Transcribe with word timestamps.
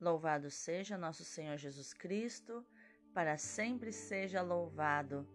Louvado 0.00 0.48
seja 0.48 0.96
nosso 0.96 1.24
Senhor 1.24 1.56
Jesus 1.56 1.92
Cristo, 1.92 2.64
para 3.12 3.36
sempre 3.36 3.90
seja 3.90 4.40
louvado. 4.40 5.26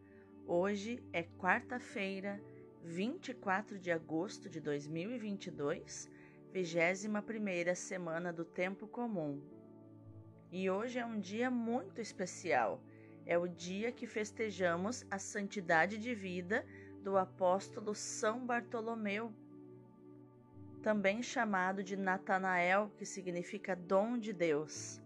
Hoje 0.47 1.03
é 1.11 1.21
quarta-feira, 1.21 2.41
24 2.81 3.77
de 3.77 3.91
agosto 3.91 4.49
de 4.49 4.61
2022, 4.61 6.09
21 6.53 7.75
semana 7.75 8.31
do 8.31 8.45
Tempo 8.45 8.87
Comum. 8.87 9.41
E 10.49 10.69
hoje 10.69 10.97
é 10.97 11.05
um 11.05 11.19
dia 11.19 11.51
muito 11.51 11.99
especial. 11.99 12.81
É 13.25 13.37
o 13.37 13.49
dia 13.49 13.91
que 13.91 14.07
festejamos 14.07 15.05
a 15.11 15.19
santidade 15.19 15.97
de 15.97 16.15
vida 16.15 16.65
do 17.01 17.17
apóstolo 17.17 17.93
São 17.93 18.45
Bartolomeu 18.45 19.33
também 20.83 21.23
chamado 21.23 21.81
de 21.81 21.95
Natanael, 21.95 22.91
que 22.97 23.05
significa 23.05 23.73
dom 23.73 24.17
de 24.17 24.33
Deus. 24.33 25.01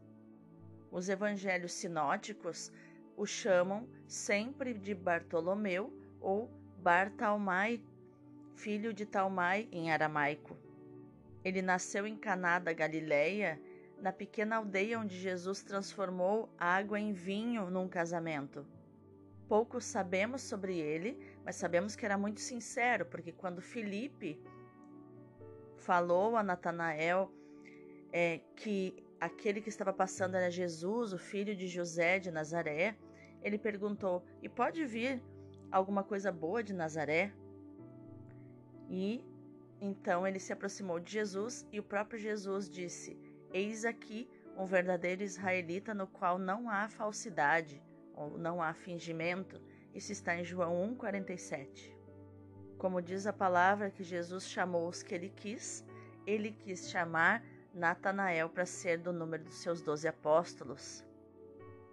Os 0.91 1.07
evangelhos 1.07 1.71
sinóticos 1.71 2.71
o 3.15 3.27
chamam 3.27 3.87
sempre 4.07 4.73
de 4.73 4.95
Bartolomeu 4.95 5.93
ou 6.19 6.49
Bartalmai, 6.79 7.79
filho 8.55 8.91
de 8.91 9.05
Talmai 9.05 9.69
em 9.71 9.91
aramaico. 9.91 10.57
Ele 11.45 11.61
nasceu 11.61 12.07
em 12.07 12.17
Caná 12.17 12.57
da 12.57 12.73
Galileia, 12.73 13.61
na 13.99 14.11
pequena 14.11 14.55
aldeia 14.57 14.99
onde 14.99 15.15
Jesus 15.15 15.61
transformou 15.61 16.49
água 16.57 16.99
em 16.99 17.13
vinho 17.13 17.69
num 17.69 17.87
casamento. 17.87 18.65
Pouco 19.47 19.79
sabemos 19.79 20.41
sobre 20.41 20.79
ele, 20.79 21.17
mas 21.45 21.55
sabemos 21.55 21.95
que 21.95 22.05
era 22.05 22.17
muito 22.17 22.39
sincero, 22.41 23.05
porque 23.05 23.31
quando 23.31 23.61
Filipe 23.61 24.41
falou 25.87 26.35
a 26.35 26.43
Natanael 26.43 27.31
é, 28.11 28.41
que 28.57 29.01
aquele 29.21 29.61
que 29.61 29.69
estava 29.69 29.93
passando 29.93 30.35
era 30.35 30.51
Jesus, 30.51 31.13
o 31.13 31.17
filho 31.17 31.55
de 31.55 31.65
José 31.65 32.19
de 32.19 32.29
Nazaré, 32.29 32.97
ele 33.41 33.57
perguntou: 33.57 34.21
E 34.41 34.49
pode 34.49 34.85
vir 34.85 35.23
alguma 35.71 36.03
coisa 36.03 36.29
boa 36.29 36.61
de 36.61 36.73
Nazaré? 36.73 37.31
E 38.89 39.23
então 39.79 40.27
ele 40.27 40.39
se 40.39 40.51
aproximou 40.51 40.99
de 40.99 41.13
Jesus 41.13 41.65
e 41.71 41.79
o 41.79 41.83
próprio 41.83 42.19
Jesus 42.19 42.69
disse: 42.69 43.17
Eis 43.53 43.85
aqui 43.85 44.29
um 44.57 44.65
verdadeiro 44.65 45.23
israelita 45.23 45.93
no 45.93 46.05
qual 46.05 46.37
não 46.37 46.69
há 46.69 46.89
falsidade 46.89 47.81
ou 48.13 48.37
não 48.37 48.61
há 48.61 48.73
fingimento. 48.73 49.61
Isso 49.93 50.11
está 50.11 50.35
em 50.35 50.43
João 50.43 50.95
1,47. 50.97 51.96
Como 52.77 53.01
diz 53.01 53.25
a 53.25 53.33
palavra 53.33 53.89
que 53.89 54.03
Jesus 54.03 54.47
chamou 54.47 54.87
os 54.87 55.01
que 55.01 55.15
ele 55.15 55.29
quis, 55.29 55.83
ele 56.27 56.51
quis 56.51 56.89
chamar 56.89 57.43
Natanael 57.73 58.49
para 58.49 58.65
ser 58.65 58.99
do 58.99 59.11
número 59.11 59.43
dos 59.43 59.55
seus 59.55 59.81
doze 59.81 60.07
apóstolos. 60.07 61.03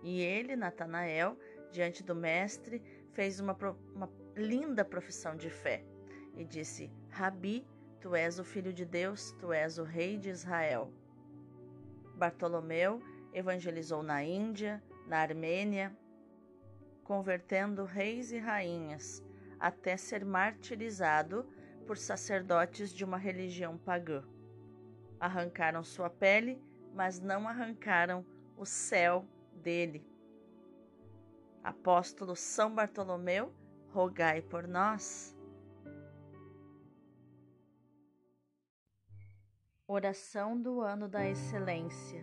E 0.02 0.20
ele, 0.20 0.54
Natanael, 0.54 1.38
diante 1.72 2.02
do 2.02 2.14
Mestre, 2.14 2.82
fez 3.12 3.40
uma, 3.40 3.56
uma 3.94 4.10
linda 4.36 4.84
profissão 4.84 5.34
de 5.34 5.48
fé 5.48 5.82
e 6.36 6.44
disse: 6.44 6.92
Rabi, 7.08 7.66
tu 8.00 8.14
és 8.14 8.38
o 8.38 8.44
Filho 8.44 8.72
de 8.72 8.84
Deus, 8.84 9.32
tu 9.40 9.52
és 9.52 9.78
o 9.78 9.84
Rei 9.84 10.18
de 10.18 10.28
Israel. 10.28 10.92
Bartolomeu 12.14 13.02
evangelizou 13.32 14.02
na 14.02 14.22
Índia, 14.22 14.82
na 15.06 15.18
Armênia, 15.18 15.96
convertendo 17.02 17.84
reis 17.84 18.30
e 18.32 18.38
rainhas 18.38 19.22
até 19.64 19.96
ser 19.96 20.26
martirizado 20.26 21.48
por 21.86 21.96
sacerdotes 21.96 22.92
de 22.92 23.02
uma 23.02 23.16
religião 23.16 23.78
pagã. 23.78 24.22
Arrancaram 25.18 25.82
sua 25.82 26.10
pele, 26.10 26.62
mas 26.92 27.18
não 27.18 27.48
arrancaram 27.48 28.26
o 28.58 28.66
céu 28.66 29.26
dele. 29.54 30.06
Apóstolo 31.62 32.36
São 32.36 32.74
Bartolomeu, 32.74 33.54
rogai 33.88 34.42
por 34.42 34.68
nós. 34.68 35.34
Oração 39.88 40.60
do 40.60 40.82
ano 40.82 41.08
da 41.08 41.26
excelência. 41.26 42.22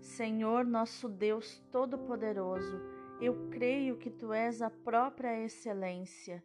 Senhor 0.00 0.64
nosso 0.64 1.08
Deus 1.08 1.62
Todo-Poderoso, 1.70 2.80
eu 3.20 3.48
creio 3.50 3.96
que 3.98 4.10
tu 4.10 4.32
és 4.32 4.60
a 4.60 4.68
própria 4.68 5.40
excelência 5.44 6.42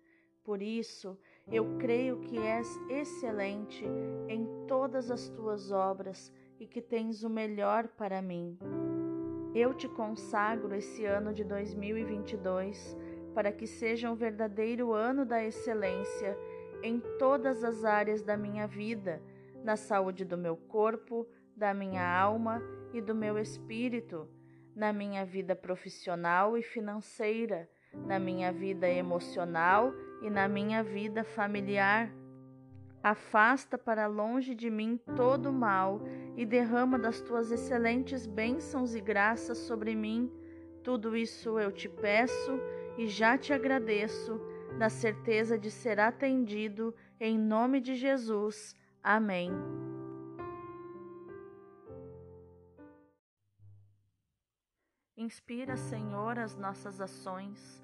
por 0.48 0.62
isso, 0.62 1.20
eu 1.46 1.78
creio 1.78 2.22
que 2.22 2.38
és 2.38 2.80
excelente 2.90 3.84
em 4.30 4.48
todas 4.66 5.12
as 5.12 5.28
tuas 5.28 5.74
obras 5.74 6.32
e 6.58 6.66
que 6.66 6.82
tens 6.82 7.22
o 7.22 7.30
melhor 7.30 7.90
para 7.90 8.22
mim. 8.22 8.58
Eu 9.54 9.74
te 9.74 9.90
consagro 9.90 10.74
esse 10.74 11.04
ano 11.04 11.34
de 11.34 11.44
2022 11.44 12.96
para 13.36 13.52
que 13.52 13.68
seja 13.68 14.10
um 14.10 14.16
verdadeiro 14.16 14.94
ano 14.94 15.26
da 15.26 15.44
excelência 15.44 16.38
em 16.82 17.02
todas 17.20 17.62
as 17.62 17.84
áreas 17.84 18.22
da 18.22 18.38
minha 18.38 18.66
vida, 18.66 19.22
na 19.66 19.76
saúde 19.76 20.24
do 20.24 20.38
meu 20.38 20.56
corpo, 20.56 21.28
da 21.58 21.74
minha 21.74 22.10
alma 22.10 22.64
e 22.94 23.02
do 23.02 23.14
meu 23.14 23.38
espírito, 23.38 24.30
na 24.74 24.94
minha 24.94 25.26
vida 25.26 25.54
profissional 25.58 26.58
e 26.58 26.64
financeira, 26.64 27.70
na 28.06 28.18
minha 28.18 28.50
vida 28.54 28.88
emocional 28.90 29.94
e 29.94 30.07
na 30.30 30.48
minha 30.48 30.84
vida 30.84 31.24
familiar. 31.24 32.12
Afasta 33.04 33.78
para 33.78 34.08
longe 34.08 34.54
de 34.54 34.70
mim 34.70 35.00
todo 35.16 35.50
o 35.50 35.54
mal 35.54 36.02
e 36.36 36.46
derrama 36.46 37.00
das 37.00 37.22
tuas 37.22 37.52
excelentes 37.52 38.26
bênçãos 38.26 38.96
e 38.96 39.00
graças 39.00 39.58
sobre 39.60 39.96
mim. 39.96 40.32
Tudo 40.84 41.16
isso 41.16 41.60
eu 41.60 41.72
te 41.72 41.88
peço 41.88 42.60
e 42.98 43.08
já 43.08 43.38
te 43.38 43.54
agradeço, 43.54 44.40
na 44.78 44.90
certeza 44.90 45.58
de 45.58 45.72
ser 45.72 46.00
atendido, 46.00 46.94
em 47.20 47.38
nome 47.38 47.80
de 47.80 47.96
Jesus. 47.96 48.76
Amém. 49.04 49.52
Inspira, 55.16 55.78
Senhor, 55.78 56.38
as 56.38 56.56
nossas 56.56 57.02
ações 57.02 57.84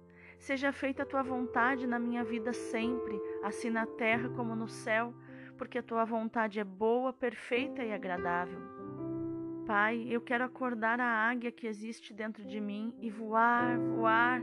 Seja 0.41 0.71
feita 0.71 1.03
a 1.03 1.05
tua 1.05 1.21
vontade 1.21 1.85
na 1.85 1.99
minha 1.99 2.23
vida 2.23 2.51
sempre, 2.51 3.21
assim 3.43 3.69
na 3.69 3.85
terra 3.85 4.27
como 4.29 4.55
no 4.55 4.67
céu, 4.67 5.13
porque 5.55 5.77
a 5.77 5.83
tua 5.83 6.03
vontade 6.03 6.59
é 6.59 6.63
boa, 6.63 7.13
perfeita 7.13 7.83
e 7.83 7.93
agradável. 7.93 8.59
Pai, 9.67 10.07
eu 10.09 10.19
quero 10.19 10.43
acordar 10.43 10.99
a 10.99 11.29
águia 11.29 11.51
que 11.51 11.67
existe 11.67 12.11
dentro 12.11 12.43
de 12.43 12.59
mim 12.59 12.91
e 12.99 13.07
voar, 13.07 13.77
voar, 13.77 14.41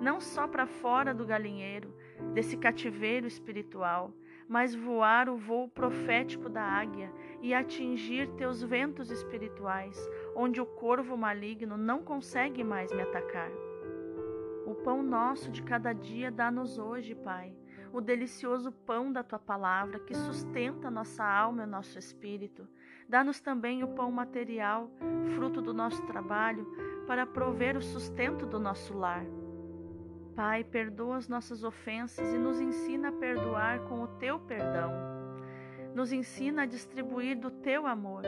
não 0.00 0.20
só 0.20 0.48
para 0.48 0.66
fora 0.66 1.14
do 1.14 1.24
galinheiro, 1.24 1.94
desse 2.34 2.56
cativeiro 2.56 3.28
espiritual, 3.28 4.12
mas 4.48 4.74
voar 4.74 5.28
o 5.28 5.36
voo 5.36 5.68
profético 5.68 6.48
da 6.48 6.64
águia 6.64 7.12
e 7.40 7.54
atingir 7.54 8.28
teus 8.30 8.60
ventos 8.60 9.08
espirituais, 9.08 9.96
onde 10.34 10.60
o 10.60 10.66
corvo 10.66 11.16
maligno 11.16 11.76
não 11.76 12.02
consegue 12.02 12.64
mais 12.64 12.90
me 12.92 13.02
atacar. 13.02 13.67
O 14.68 14.74
pão 14.74 15.02
nosso 15.02 15.50
de 15.50 15.62
cada 15.62 15.94
dia 15.94 16.30
dá-nos 16.30 16.76
hoje, 16.76 17.14
Pai, 17.14 17.54
o 17.90 18.02
delicioso 18.02 18.70
pão 18.70 19.10
da 19.10 19.22
tua 19.22 19.38
palavra 19.38 19.98
que 19.98 20.14
sustenta 20.14 20.90
nossa 20.90 21.24
alma 21.24 21.62
e 21.62 21.66
nosso 21.66 21.98
espírito. 21.98 22.68
Dá-nos 23.08 23.40
também 23.40 23.82
o 23.82 23.88
pão 23.88 24.12
material, 24.12 24.90
fruto 25.34 25.62
do 25.62 25.72
nosso 25.72 26.02
trabalho, 26.02 26.66
para 27.06 27.24
prover 27.24 27.78
o 27.78 27.80
sustento 27.80 28.44
do 28.44 28.60
nosso 28.60 28.92
lar. 28.92 29.24
Pai, 30.36 30.62
perdoa 30.64 31.16
as 31.16 31.28
nossas 31.28 31.64
ofensas 31.64 32.30
e 32.34 32.36
nos 32.36 32.60
ensina 32.60 33.08
a 33.08 33.12
perdoar 33.12 33.80
com 33.84 34.02
o 34.02 34.08
teu 34.18 34.38
perdão. 34.38 34.92
Nos 35.94 36.12
ensina 36.12 36.64
a 36.64 36.66
distribuir 36.66 37.40
do 37.40 37.50
teu 37.50 37.86
amor, 37.86 38.22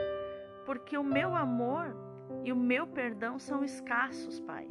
porque 0.64 0.96
o 0.96 1.04
meu 1.04 1.36
amor 1.36 1.94
e 2.42 2.50
o 2.50 2.56
meu 2.56 2.86
perdão 2.86 3.38
são 3.38 3.62
escassos, 3.62 4.40
Pai, 4.40 4.66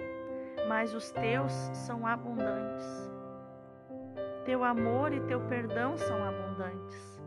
mas 0.69 0.93
os 0.93 1.09
teus 1.09 1.51
são 1.73 2.05
abundantes. 2.05 2.85
Teu 4.45 4.63
amor 4.63 5.11
e 5.11 5.19
teu 5.21 5.41
perdão 5.47 5.97
são 5.97 6.23
abundantes. 6.23 7.19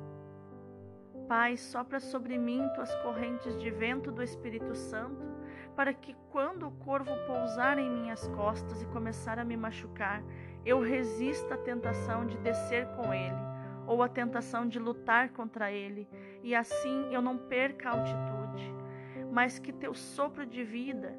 Pai, 1.27 1.57
sopra 1.57 1.99
sobre 1.99 2.39
mim 2.39 2.63
tuas 2.77 2.95
correntes 3.03 3.61
de 3.61 3.69
vento 3.69 4.13
do 4.13 4.23
Espírito 4.23 4.77
Santo 4.77 5.27
para 5.75 5.93
que 5.93 6.15
quando 6.31 6.69
o 6.69 6.71
corvo 6.71 7.11
pousar 7.27 7.81
em 7.81 7.91
minhas 7.91 8.29
costas 8.29 8.81
e 8.81 8.87
começar 8.87 9.41
a 9.41 9.45
me 9.45 9.57
machucar, 9.57 10.23
eu 10.65 10.81
resista 10.81 11.55
à 11.55 11.59
tentação 11.59 12.25
de 12.25 12.37
descer 12.39 12.87
com 12.95 13.13
ele, 13.13 13.35
ou 13.89 14.05
à 14.05 14.09
tentação 14.09 14.69
de 14.69 14.79
lutar 14.79 15.31
contra 15.31 15.73
ele, 15.73 16.09
e 16.45 16.55
assim 16.55 17.13
eu 17.13 17.21
não 17.21 17.37
perca 17.37 17.89
a 17.89 17.93
altitude, 17.93 18.73
mas 19.33 19.59
que 19.59 19.73
teu 19.73 19.95
sopro 19.95 20.47
de 20.47 20.63
vida 20.63 21.19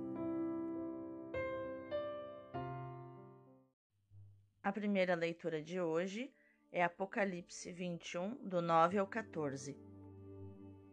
A 4.63 4.71
primeira 4.71 5.15
leitura 5.15 5.61
de 5.61 5.81
hoje 5.81 6.31
é 6.71 6.83
Apocalipse 6.83 7.71
21, 7.71 8.35
do 8.47 8.61
9 8.61 8.97
ao 8.97 9.07
14 9.07 9.91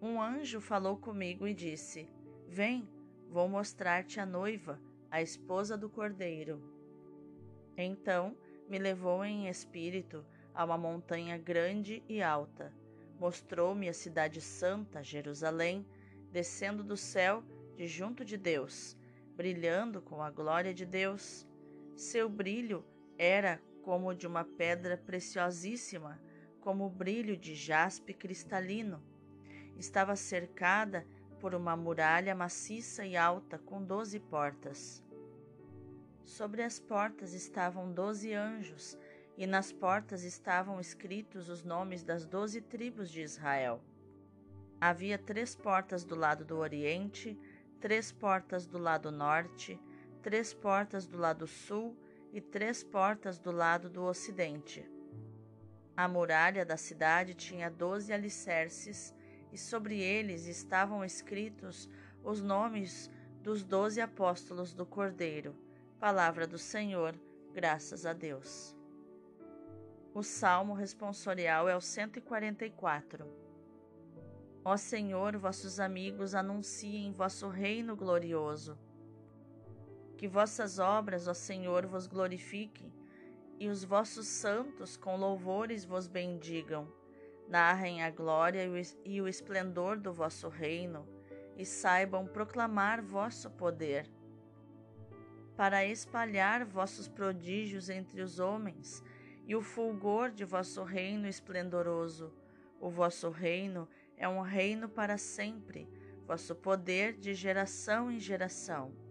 um 0.00 0.22
anjo 0.22 0.60
falou 0.60 0.96
comigo 0.96 1.44
e 1.44 1.52
disse: 1.52 2.08
Vem, 2.46 2.88
vou 3.28 3.48
mostrar-te 3.48 4.20
a 4.20 4.26
noiva, 4.26 4.80
a 5.10 5.20
esposa 5.20 5.76
do 5.76 5.90
cordeiro. 5.90 6.62
Então 7.76 8.36
me 8.68 8.78
levou 8.78 9.24
em 9.24 9.48
espírito 9.48 10.24
a 10.54 10.64
uma 10.64 10.78
montanha 10.78 11.36
grande 11.36 12.00
e 12.08 12.22
alta. 12.22 12.72
Mostrou-me 13.18 13.88
a 13.88 13.92
cidade 13.92 14.40
santa, 14.40 15.02
Jerusalém, 15.02 15.84
descendo 16.30 16.84
do 16.84 16.96
céu 16.96 17.42
de 17.74 17.88
junto 17.88 18.24
de 18.24 18.36
Deus, 18.36 18.96
brilhando 19.36 20.00
com 20.00 20.22
a 20.22 20.30
glória 20.30 20.72
de 20.72 20.86
Deus. 20.86 21.44
Seu 21.96 22.28
brilho 22.28 22.84
era 23.18 23.60
como 23.82 24.14
de 24.14 24.26
uma 24.26 24.44
pedra 24.44 24.96
preciosíssima, 24.96 26.20
como 26.60 26.86
o 26.86 26.90
brilho 26.90 27.36
de 27.36 27.54
jaspe 27.54 28.14
cristalino 28.14 29.02
estava 29.76 30.14
cercada 30.16 31.06
por 31.40 31.54
uma 31.54 31.76
muralha 31.76 32.34
maciça 32.34 33.04
e 33.04 33.16
alta 33.16 33.58
com 33.58 33.82
doze 33.82 34.18
portas. 34.20 35.02
Sobre 36.24 36.62
as 36.62 36.78
portas 36.78 37.32
estavam 37.32 37.92
doze 37.92 38.34
anjos, 38.34 38.98
e 39.36 39.46
nas 39.46 39.72
portas 39.72 40.24
estavam 40.24 40.80
escritos 40.80 41.48
os 41.48 41.62
nomes 41.62 42.02
das 42.02 42.26
doze 42.26 42.60
tribos 42.60 43.08
de 43.08 43.22
Israel. 43.22 43.80
Havia 44.80 45.16
três 45.16 45.54
portas 45.54 46.04
do 46.04 46.16
lado 46.16 46.44
do 46.44 46.56
oriente, 46.56 47.38
três 47.80 48.10
portas 48.10 48.66
do 48.66 48.78
lado 48.78 49.12
norte, 49.12 49.80
três 50.22 50.52
portas 50.52 51.06
do 51.06 51.16
lado 51.16 51.46
sul 51.46 51.96
e 52.38 52.40
três 52.40 52.84
portas 52.84 53.36
do 53.36 53.50
lado 53.50 53.90
do 53.90 54.04
ocidente. 54.04 54.88
A 55.96 56.06
muralha 56.06 56.64
da 56.64 56.76
cidade 56.76 57.34
tinha 57.34 57.68
doze 57.68 58.12
alicerces 58.12 59.12
e 59.52 59.58
sobre 59.58 60.00
eles 60.00 60.46
estavam 60.46 61.04
escritos 61.04 61.88
os 62.22 62.40
nomes 62.40 63.10
dos 63.42 63.64
doze 63.64 64.00
apóstolos 64.00 64.72
do 64.72 64.86
Cordeiro. 64.86 65.52
Palavra 65.98 66.46
do 66.46 66.58
Senhor, 66.58 67.16
graças 67.52 68.06
a 68.06 68.12
Deus. 68.12 68.72
O 70.14 70.22
salmo 70.22 70.74
responsorial 70.74 71.68
é 71.68 71.76
o 71.76 71.80
144. 71.80 73.26
Ó 74.64 74.76
Senhor, 74.76 75.36
vossos 75.36 75.80
amigos 75.80 76.36
anunciem 76.36 77.10
vosso 77.12 77.48
reino 77.48 77.96
glorioso. 77.96 78.78
Que 80.18 80.28
vossas 80.28 80.78
obras, 80.78 81.26
ó 81.26 81.32
Senhor, 81.32 81.86
vos 81.86 82.06
glorifiquem, 82.06 82.92
e 83.58 83.68
os 83.68 83.82
vossos 83.82 84.26
santos 84.26 84.98
com 84.98 85.16
louvores 85.16 85.86
vos 85.86 86.06
bendigam 86.06 86.92
narrem 87.48 88.02
a 88.02 88.10
glória 88.10 88.62
e 89.04 89.22
o 89.22 89.26
esplendor 89.26 89.98
do 89.98 90.12
vosso 90.12 90.48
reino 90.48 91.08
e 91.56 91.64
saibam 91.64 92.26
proclamar 92.26 93.02
vosso 93.02 93.50
poder. 93.50 94.08
Para 95.56 95.84
espalhar 95.84 96.64
vossos 96.64 97.08
prodígios 97.08 97.88
entre 97.88 98.20
os 98.20 98.38
homens 98.38 99.02
e 99.46 99.56
o 99.56 99.62
fulgor 99.62 100.30
de 100.30 100.44
vosso 100.44 100.84
reino 100.84 101.26
esplendoroso. 101.26 102.32
O 102.78 102.90
vosso 102.90 103.28
reino 103.30 103.88
é 104.16 104.28
um 104.28 104.40
reino 104.40 104.88
para 104.88 105.18
sempre, 105.18 105.88
vosso 106.26 106.54
poder 106.54 107.14
de 107.14 107.34
geração 107.34 108.08
em 108.08 108.20
geração. 108.20 109.07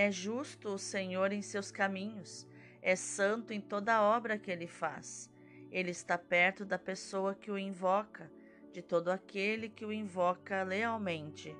É 0.00 0.12
justo 0.12 0.68
o 0.68 0.78
Senhor 0.78 1.32
em 1.32 1.42
seus 1.42 1.72
caminhos, 1.72 2.46
é 2.80 2.94
santo 2.94 3.52
em 3.52 3.60
toda 3.60 4.00
obra 4.00 4.38
que 4.38 4.48
ele 4.48 4.68
faz. 4.68 5.28
Ele 5.72 5.90
está 5.90 6.16
perto 6.16 6.64
da 6.64 6.78
pessoa 6.78 7.34
que 7.34 7.50
o 7.50 7.58
invoca, 7.58 8.30
de 8.72 8.80
todo 8.80 9.08
aquele 9.08 9.68
que 9.68 9.84
o 9.84 9.92
invoca 9.92 10.62
lealmente. 10.62 11.52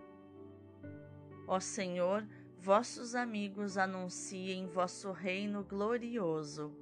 Ó 1.49 1.59
Senhor, 1.59 2.25
vossos 2.57 3.17
amigos 3.17 3.77
anunciem 3.77 4.69
vosso 4.69 5.11
reino 5.11 5.65
glorioso. 5.65 6.73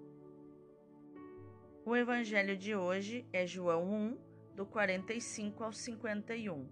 O 1.86 1.96
evangelho 1.96 2.54
de 2.54 2.76
hoje 2.76 3.26
é 3.32 3.46
João 3.46 3.90
1, 3.90 4.18
do 4.54 4.66
45 4.66 5.64
ao 5.64 5.72
51. 5.72 6.68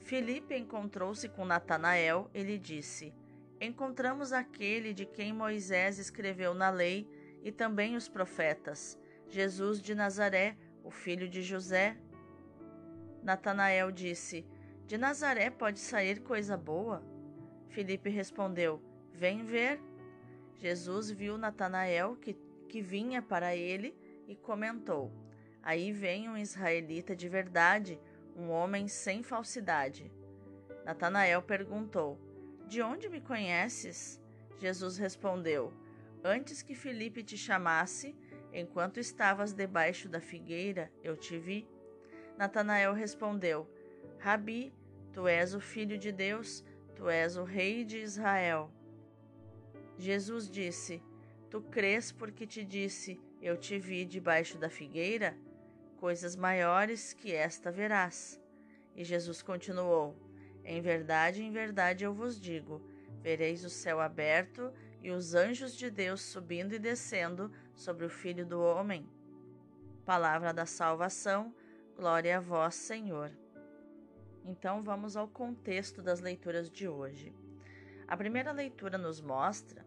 Filipe 0.00 0.54
encontrou-se 0.54 1.26
com 1.30 1.46
Natanael 1.46 2.30
e 2.34 2.42
lhe 2.42 2.58
disse: 2.58 3.10
Encontramos 3.60 4.32
aquele 4.32 4.92
de 4.92 5.04
quem 5.04 5.32
Moisés 5.32 5.98
escreveu 5.98 6.54
na 6.54 6.70
lei 6.70 7.08
e 7.42 7.50
também 7.50 7.96
os 7.96 8.08
profetas, 8.08 8.98
Jesus 9.28 9.80
de 9.80 9.94
Nazaré, 9.94 10.56
o 10.84 10.90
filho 10.90 11.28
de 11.28 11.42
José. 11.42 11.96
Natanael 13.22 13.90
disse: 13.90 14.46
De 14.86 14.96
Nazaré 14.96 15.50
pode 15.50 15.80
sair 15.80 16.20
coisa 16.20 16.56
boa? 16.56 17.02
Filipe 17.68 18.08
respondeu: 18.08 18.82
Vem 19.12 19.44
ver. 19.44 19.80
Jesus 20.56 21.10
viu 21.10 21.38
Natanael 21.38 22.16
que 22.16 22.36
que 22.68 22.82
vinha 22.82 23.22
para 23.22 23.56
ele 23.56 23.96
e 24.28 24.36
comentou: 24.36 25.10
Aí 25.62 25.90
vem 25.90 26.28
um 26.28 26.36
israelita 26.36 27.16
de 27.16 27.28
verdade, 27.28 27.98
um 28.36 28.50
homem 28.50 28.86
sem 28.86 29.22
falsidade. 29.22 30.12
Natanael 30.84 31.42
perguntou: 31.42 32.18
De 32.68 32.82
onde 32.82 33.08
me 33.08 33.18
conheces? 33.18 34.20
Jesus 34.58 34.98
respondeu: 34.98 35.72
Antes 36.22 36.62
que 36.62 36.74
Felipe 36.74 37.22
te 37.22 37.34
chamasse, 37.34 38.14
enquanto 38.52 39.00
estavas 39.00 39.54
debaixo 39.54 40.06
da 40.06 40.20
figueira, 40.20 40.92
eu 41.02 41.16
te 41.16 41.38
vi. 41.38 41.66
Natanael 42.36 42.92
respondeu: 42.92 43.66
Rabi, 44.18 44.70
tu 45.14 45.26
és 45.26 45.54
o 45.54 45.60
filho 45.60 45.96
de 45.96 46.12
Deus, 46.12 46.62
tu 46.94 47.08
és 47.08 47.38
o 47.38 47.42
rei 47.42 47.86
de 47.86 48.02
Israel. 48.02 48.70
Jesus 49.96 50.50
disse: 50.50 51.02
Tu 51.48 51.62
crês 51.62 52.12
porque 52.12 52.46
te 52.46 52.62
disse: 52.62 53.18
Eu 53.40 53.56
te 53.56 53.78
vi 53.78 54.04
debaixo 54.04 54.58
da 54.58 54.68
figueira? 54.68 55.34
Coisas 55.96 56.36
maiores 56.36 57.14
que 57.14 57.32
esta 57.32 57.70
verás. 57.70 58.38
E 58.94 59.02
Jesus 59.04 59.40
continuou: 59.40 60.14
Em 60.70 60.82
verdade, 60.82 61.42
em 61.42 61.50
verdade 61.50 62.04
eu 62.04 62.12
vos 62.12 62.38
digo: 62.38 62.82
vereis 63.22 63.64
o 63.64 63.70
céu 63.70 64.00
aberto 64.00 64.70
e 65.02 65.10
os 65.10 65.34
anjos 65.34 65.74
de 65.74 65.90
Deus 65.90 66.20
subindo 66.20 66.74
e 66.74 66.78
descendo 66.78 67.50
sobre 67.74 68.04
o 68.04 68.10
Filho 68.10 68.44
do 68.44 68.60
Homem. 68.60 69.08
Palavra 70.04 70.52
da 70.52 70.66
salvação, 70.66 71.54
glória 71.96 72.36
a 72.36 72.40
vós, 72.40 72.74
Senhor. 72.74 73.32
Então 74.44 74.82
vamos 74.82 75.16
ao 75.16 75.26
contexto 75.26 76.02
das 76.02 76.20
leituras 76.20 76.70
de 76.70 76.86
hoje. 76.86 77.32
A 78.06 78.14
primeira 78.14 78.52
leitura 78.52 78.98
nos 78.98 79.22
mostra 79.22 79.86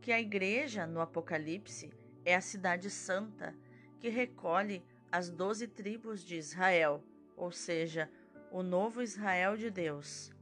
que 0.00 0.10
a 0.10 0.18
igreja 0.18 0.86
no 0.86 1.02
Apocalipse 1.02 1.92
é 2.24 2.34
a 2.34 2.40
cidade 2.40 2.88
santa 2.88 3.54
que 4.00 4.08
recolhe 4.08 4.82
as 5.12 5.28
doze 5.28 5.68
tribos 5.68 6.24
de 6.24 6.36
Israel, 6.36 7.04
ou 7.36 7.52
seja, 7.52 8.10
o 8.54 8.62
novo 8.62 9.02
Israel 9.02 9.56
de 9.56 9.68
Deus. 9.68 10.32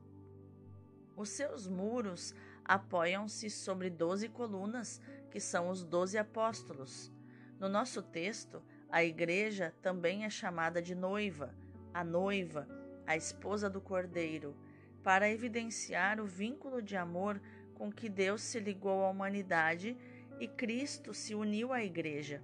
Os 1.16 1.31
seus 1.31 1.66
muros 1.66 2.35
apoiam-se 2.62 3.49
sobre 3.49 3.88
doze 3.88 4.28
colunas, 4.28 5.00
que 5.31 5.40
são 5.40 5.71
os 5.71 5.83
doze 5.83 6.19
apóstolos. 6.19 7.11
No 7.59 7.71
nosso 7.71 8.02
texto, 8.02 8.62
a 8.90 9.02
igreja 9.02 9.75
também 9.81 10.26
é 10.26 10.28
chamada 10.28 10.83
de 10.83 10.95
noiva, 10.95 11.54
a 11.95 12.04
noiva, 12.04 12.69
a 13.07 13.16
esposa 13.16 13.71
do 13.71 13.81
cordeiro, 13.81 14.54
para 15.02 15.31
evidenciar 15.31 16.21
o 16.21 16.26
vínculo 16.26 16.83
de 16.83 16.99
amor 16.99 17.40
com 17.73 17.90
que 17.90 18.11
Deus 18.11 18.42
se 18.42 18.61
ligou 18.61 19.07
à 19.07 19.09
humanidade 19.09 19.97
e 20.38 20.47
Cristo 20.47 21.14
se 21.14 21.35
uniu 21.35 21.73
à 21.73 21.83
Igreja. 21.83 22.42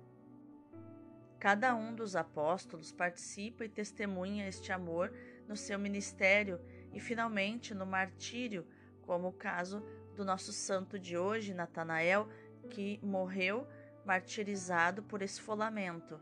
Cada 1.39 1.75
um 1.75 1.95
dos 1.95 2.17
apóstolos 2.17 2.91
participa 2.91 3.67
e 3.67 3.69
testemunha 3.69 4.49
este 4.49 4.73
amor 4.73 5.13
no 5.49 5.57
seu 5.57 5.79
ministério 5.79 6.61
e, 6.93 7.01
finalmente, 7.01 7.75
no 7.75 7.87
martírio, 7.87 8.67
como 9.03 9.29
o 9.29 9.33
caso 9.33 9.83
do 10.15 10.25
nosso 10.25 10.53
santo 10.53 10.99
de 10.99 11.17
hoje, 11.17 11.55
Natanael, 11.55 12.29
que 12.69 13.01
morreu 13.03 13.67
martirizado 14.05 15.03
por 15.03 15.23
esfolamento. 15.23 16.21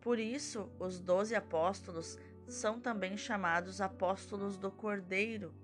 Por 0.00 0.18
isso, 0.18 0.70
os 0.78 1.00
doze 1.00 1.34
apóstolos 1.34 2.18
são 2.48 2.80
também 2.80 3.16
chamados 3.16 3.80
apóstolos 3.80 4.56
do 4.56 4.70
Cordeiro. 4.70 5.54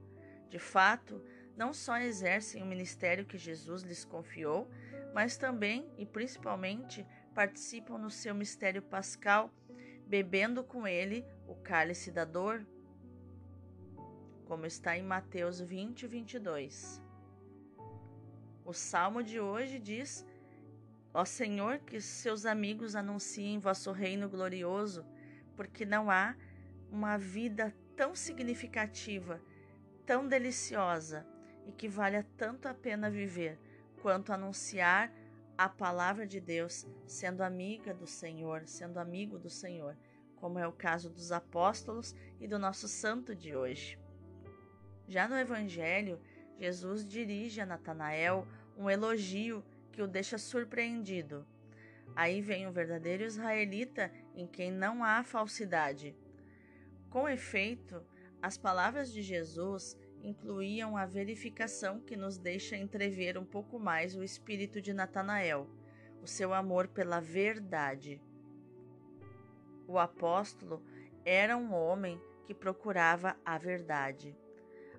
De 0.48 0.58
fato, 0.58 1.22
não 1.56 1.72
só 1.72 1.96
exercem 1.98 2.62
o 2.62 2.66
ministério 2.66 3.24
que 3.24 3.38
Jesus 3.38 3.82
lhes 3.82 4.04
confiou, 4.04 4.70
mas 5.14 5.36
também 5.36 5.90
e 5.96 6.04
principalmente 6.04 7.06
participam 7.34 7.98
no 7.98 8.10
seu 8.10 8.34
mistério 8.34 8.82
pascal, 8.82 9.50
bebendo 10.06 10.62
com 10.62 10.86
ele 10.86 11.24
o 11.46 11.54
cálice 11.54 12.10
da 12.10 12.24
dor, 12.24 12.66
como 14.46 14.66
está 14.66 14.96
em 14.96 15.02
Mateus 15.02 15.60
20, 15.60 16.06
22. 16.06 17.00
O 18.64 18.72
salmo 18.72 19.22
de 19.22 19.40
hoje 19.40 19.78
diz: 19.78 20.26
Ó 21.12 21.24
Senhor, 21.24 21.78
que 21.78 22.00
seus 22.00 22.44
amigos 22.44 22.94
anunciem 22.94 23.58
vosso 23.58 23.92
reino 23.92 24.28
glorioso, 24.28 25.04
porque 25.54 25.84
não 25.84 26.10
há 26.10 26.36
uma 26.90 27.16
vida 27.16 27.74
tão 27.96 28.14
significativa, 28.14 29.40
tão 30.04 30.26
deliciosa, 30.26 31.26
e 31.64 31.72
que 31.72 31.88
valha 31.88 32.24
tanto 32.36 32.66
a 32.68 32.74
pena 32.74 33.10
viver 33.10 33.58
quanto 34.00 34.32
anunciar 34.32 35.12
a 35.58 35.68
palavra 35.68 36.26
de 36.26 36.38
Deus, 36.38 36.86
sendo 37.06 37.42
amiga 37.42 37.94
do 37.94 38.06
Senhor, 38.06 38.66
sendo 38.66 38.98
amigo 38.98 39.38
do 39.38 39.48
Senhor, 39.48 39.96
como 40.46 40.60
é 40.60 40.68
o 40.68 40.70
caso 40.70 41.10
dos 41.10 41.32
apóstolos 41.32 42.14
e 42.38 42.46
do 42.46 42.56
nosso 42.56 42.86
santo 42.86 43.34
de 43.34 43.56
hoje. 43.56 43.98
Já 45.08 45.26
no 45.26 45.34
Evangelho, 45.34 46.20
Jesus 46.56 47.04
dirige 47.04 47.60
a 47.60 47.66
Natanael 47.66 48.46
um 48.78 48.88
elogio 48.88 49.64
que 49.90 50.00
o 50.00 50.06
deixa 50.06 50.38
surpreendido. 50.38 51.44
Aí 52.14 52.40
vem 52.40 52.64
o 52.64 52.70
verdadeiro 52.70 53.24
israelita 53.24 54.12
em 54.36 54.46
quem 54.46 54.70
não 54.70 55.02
há 55.02 55.24
falsidade. 55.24 56.14
Com 57.10 57.28
efeito, 57.28 58.00
as 58.40 58.56
palavras 58.56 59.12
de 59.12 59.22
Jesus 59.22 59.98
incluíam 60.22 60.96
a 60.96 61.06
verificação 61.06 61.98
que 61.98 62.16
nos 62.16 62.38
deixa 62.38 62.76
entrever 62.76 63.36
um 63.36 63.44
pouco 63.44 63.80
mais 63.80 64.14
o 64.14 64.22
espírito 64.22 64.80
de 64.80 64.92
Natanael, 64.92 65.68
o 66.22 66.26
seu 66.28 66.54
amor 66.54 66.86
pela 66.86 67.18
verdade. 67.18 68.22
O 69.86 69.98
apóstolo 69.98 70.82
era 71.24 71.56
um 71.56 71.72
homem 71.72 72.20
que 72.46 72.54
procurava 72.54 73.36
a 73.44 73.58
verdade. 73.58 74.36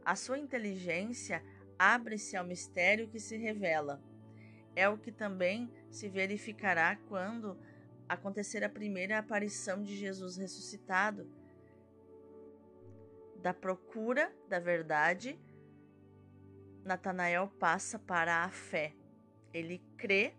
A 0.03 0.15
sua 0.15 0.38
inteligência 0.38 1.44
abre-se 1.77 2.36
ao 2.36 2.46
mistério 2.46 3.08
que 3.08 3.20
se 3.20 3.38
revela. 3.38 4.01
É 4.75 4.88
o 4.88 4.98
que 4.98 5.12
também 5.12 5.72
se 5.89 6.08
verificará 6.08 6.96
quando 7.08 7.58
acontecer 8.08 8.63
a 8.63 8.70
primeira 8.70 9.17
aparição 9.17 9.82
de 9.82 9.96
Jesus 9.96 10.38
ressuscitado 10.38 11.29
da 13.48 13.53
procura 13.53 14.32
da 14.50 14.60
verdade, 14.60 15.39
Natanael 16.84 17.48
passa 17.60 18.00
para 18.00 18.44
a 18.44 18.50
fé. 18.50 18.94
Ele 19.53 19.82
crê 19.98 20.34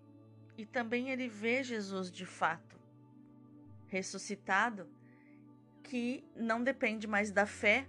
e 0.57 0.67
também 0.67 1.11
ele 1.11 1.29
vê 1.29 1.63
Jesus 1.63 2.11
de 2.11 2.27
fato 2.27 2.78
ressuscitado, 3.89 4.89
que 5.83 6.25
não 6.37 6.63
depende 6.63 7.07
mais 7.07 7.31
da 7.31 7.47
fé, 7.47 7.89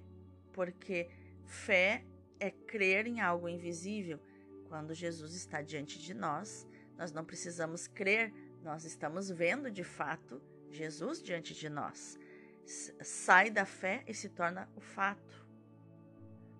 porque 0.54 1.10
fé 1.46 2.04
é 2.40 2.50
crer 2.50 3.06
em 3.06 3.22
algo 3.22 3.48
invisível. 3.48 4.20
Quando 4.68 4.94
Jesus 4.94 5.34
está 5.34 5.62
diante 5.62 6.00
de 6.00 6.14
nós, 6.14 6.68
nós 6.98 7.12
não 7.12 7.24
precisamos 7.24 7.88
crer, 7.88 8.34
nós 8.64 8.84
estamos 8.84 9.30
vendo 9.30 9.70
de 9.70 9.84
fato 9.84 10.42
Jesus 10.70 11.22
diante 11.22 11.54
de 11.54 11.70
nós 11.70 12.18
sai 13.02 13.50
da 13.50 13.66
fé 13.66 14.04
e 14.08 14.14
se 14.14 14.30
torna 14.30 14.70
o 14.76 14.80
fato. 14.80 15.48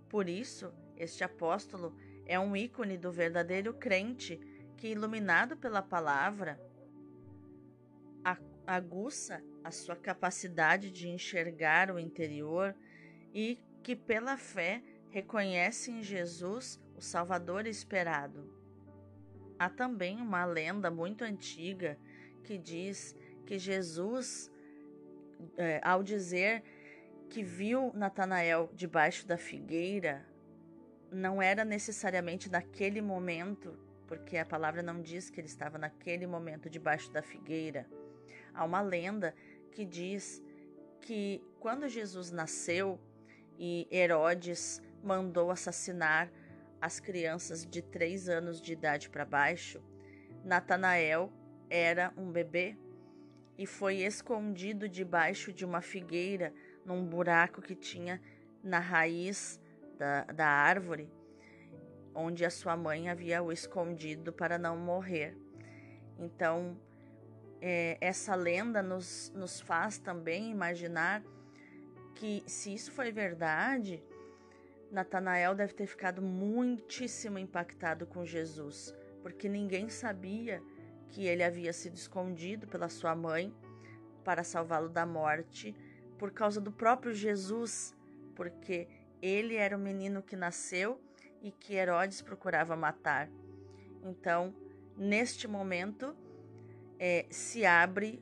Por 0.10 0.28
isso, 0.28 0.74
este 0.98 1.24
apóstolo 1.24 1.96
é 2.26 2.40
um 2.40 2.56
ícone 2.56 2.98
do 2.98 3.12
verdadeiro 3.12 3.74
crente 3.74 4.40
que, 4.76 4.88
iluminado 4.88 5.56
pela 5.56 5.82
palavra, 5.82 6.60
aguça 8.76 9.44
a 9.64 9.72
sua 9.72 9.96
capacidade 9.96 10.92
de 10.92 11.08
enxergar 11.08 11.92
o 11.92 12.00
interior 12.00 12.76
e 13.34 13.60
que, 13.84 13.96
pela 13.96 14.38
fé, 14.38 14.84
reconhece 15.10 15.92
em 15.92 16.04
Jesus 16.04 16.80
o 16.96 17.02
Salvador 17.02 17.66
esperado. 17.66 18.54
Há 19.58 19.70
também 19.70 20.18
uma 20.22 20.46
lenda 20.46 20.92
muito 20.92 21.24
antiga 21.24 21.98
que 22.44 22.58
diz 22.58 23.16
que 23.46 23.58
Jesus 23.58 24.52
é, 25.58 25.82
ao 25.84 26.04
dizer 26.04 26.64
que 27.30 27.44
viu 27.44 27.92
Natanael 27.94 28.70
debaixo 28.74 29.26
da 29.26 29.38
figueira, 29.38 30.26
não 31.12 31.42
era 31.42 31.66
necessariamente 31.66 32.50
naquele 32.50 33.02
momento 33.02 33.78
porque 34.10 34.38
a 34.38 34.46
palavra 34.46 34.82
não 34.82 35.04
diz 35.04 35.30
que 35.30 35.40
ele 35.40 35.48
estava 35.48 35.78
naquele 35.78 36.26
momento 36.26 36.68
debaixo 36.68 37.12
da 37.12 37.22
figueira. 37.22 37.88
Há 38.60 38.66
uma 38.66 38.82
lenda 38.82 39.34
que 39.72 39.86
diz 39.86 40.44
que 41.00 41.42
quando 41.62 41.88
Jesus 41.88 42.30
nasceu 42.30 43.00
e 43.58 43.88
Herodes 43.90 44.82
mandou 45.02 45.50
assassinar 45.50 46.30
as 46.82 47.00
crianças 47.00 47.66
de 47.66 47.82
três 47.82 48.28
anos 48.28 48.60
de 48.60 48.74
idade 48.74 49.10
para 49.10 49.24
baixo, 49.24 49.82
Natanael 50.44 51.32
era 51.70 52.14
um 52.18 52.34
bebê 52.34 52.78
e 53.58 53.66
foi 53.66 54.00
escondido 54.00 54.90
debaixo 54.90 55.54
de 55.54 55.64
uma 55.64 55.80
figueira 55.80 56.54
num 56.84 57.06
buraco 57.06 57.62
que 57.62 57.76
tinha 57.76 58.22
na 58.62 58.80
raiz 58.80 59.58
da, 59.98 60.26
da 60.26 60.48
árvore, 60.48 61.10
onde 62.14 62.44
a 62.44 62.50
sua 62.50 62.76
mãe 62.76 63.08
havia 63.08 63.42
o 63.42 63.54
escondido 63.54 64.34
para 64.34 64.58
não 64.58 64.76
morrer. 64.76 65.38
Então, 66.18 66.78
é, 67.62 67.98
essa 68.00 68.36
lenda 68.36 68.82
nos, 68.82 69.32
nos 69.36 69.60
faz 69.60 69.98
também 69.98 70.52
imaginar 70.52 71.24
que, 72.16 72.44
se 72.48 72.74
isso 72.74 72.92
foi 72.92 73.12
verdade, 73.12 74.04
Natanael 74.92 75.56
deve 75.56 75.74
ter 75.74 75.88
ficado 75.88 76.22
muitíssimo 76.22 77.38
impactado 77.38 78.06
com 78.06 78.26
Jesus, 78.26 78.94
porque 79.22 79.48
ninguém 79.48 79.90
sabia 79.90 80.62
que 81.10 81.26
ele 81.26 81.44
havia 81.44 81.74
sido 81.74 81.96
escondido 81.96 82.68
pela 82.68 82.90
sua 82.90 83.16
mãe 83.16 83.54
para 84.24 84.44
salvá-lo 84.44 84.90
da 84.90 85.06
morte 85.06 85.76
por 86.18 86.32
causa 86.32 86.60
do 86.60 86.72
próprio 86.72 87.14
Jesus, 87.14 87.96
porque 88.36 88.88
ele 89.22 89.56
era 89.56 89.76
o 89.76 89.80
menino 89.80 90.22
que 90.22 90.36
nasceu 90.36 91.02
e 91.42 91.52
que 91.52 91.74
Herodes 91.74 92.22
procurava 92.22 92.76
matar. 92.76 93.30
Então, 94.04 94.54
neste 94.98 95.48
momento, 95.48 96.16
é, 97.00 97.26
se 97.30 97.66
abre 97.66 98.22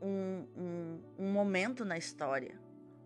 um, 0.00 0.46
um, 0.56 1.00
um 1.18 1.32
momento 1.32 1.84
na 1.84 1.98
história 1.98 2.60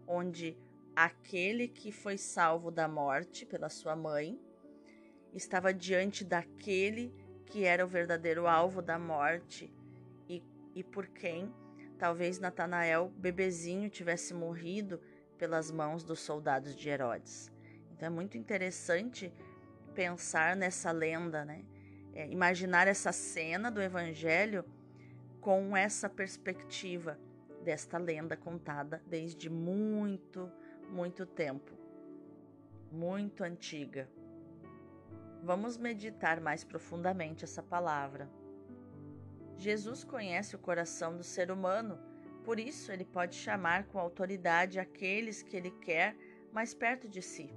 onde 0.06 0.56
aquele 0.94 1.68
que 1.68 1.90
foi 1.90 2.18
salvo 2.18 2.70
da 2.70 2.86
morte 2.86 3.46
pela 3.46 3.68
sua 3.68 3.96
mãe 3.96 4.38
estava 5.32 5.72
diante 5.72 6.24
daquele 6.24 7.14
que 7.46 7.64
era 7.64 7.84
o 7.84 7.88
verdadeiro 7.88 8.46
alvo 8.46 8.82
da 8.82 8.98
morte 8.98 9.72
e, 10.28 10.42
e 10.74 10.84
por 10.84 11.06
quem 11.06 11.52
talvez 11.98 12.38
Natanael, 12.38 13.10
bebezinho, 13.16 13.88
tivesse 13.88 14.34
morrido 14.34 15.00
pelas 15.38 15.70
mãos 15.70 16.02
dos 16.04 16.20
soldados 16.20 16.74
de 16.74 16.88
Herodes. 16.88 17.50
Então 17.92 18.06
é 18.06 18.10
muito 18.10 18.36
interessante 18.36 19.32
pensar 19.94 20.56
nessa 20.56 20.90
lenda, 20.90 21.44
né? 21.44 21.64
É, 22.12 22.28
imaginar 22.28 22.86
essa 22.86 23.10
cena 23.10 23.70
do 23.70 23.80
Evangelho 23.80 24.64
com 25.44 25.76
essa 25.76 26.08
perspectiva 26.08 27.18
desta 27.62 27.98
lenda 27.98 28.34
contada 28.34 29.02
desde 29.06 29.50
muito, 29.50 30.50
muito 30.88 31.26
tempo, 31.26 31.70
muito 32.90 33.44
antiga. 33.44 34.08
Vamos 35.42 35.76
meditar 35.76 36.40
mais 36.40 36.64
profundamente 36.64 37.44
essa 37.44 37.62
palavra. 37.62 38.26
Jesus 39.58 40.02
conhece 40.02 40.56
o 40.56 40.58
coração 40.58 41.14
do 41.14 41.22
ser 41.22 41.50
humano, 41.50 41.98
por 42.42 42.58
isso 42.58 42.90
ele 42.90 43.04
pode 43.04 43.34
chamar 43.34 43.84
com 43.88 43.98
autoridade 43.98 44.80
aqueles 44.80 45.42
que 45.42 45.58
ele 45.58 45.72
quer 45.72 46.16
mais 46.54 46.72
perto 46.72 47.06
de 47.06 47.20
si. 47.20 47.52